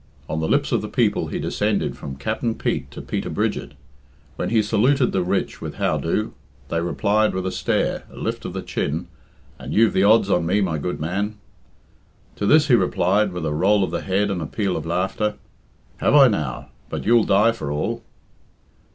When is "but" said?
16.89-17.05